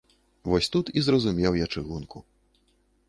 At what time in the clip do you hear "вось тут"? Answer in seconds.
0.53-0.89